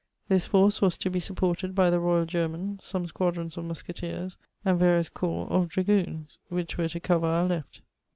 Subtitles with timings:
[0.29, 4.39] This force was to be supported by the Royal Germans, some squad rons of musketeers,
[4.65, 7.83] and various corps of dragoons, which were to cover our left.